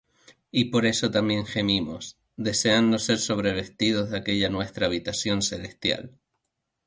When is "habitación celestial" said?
4.87-6.17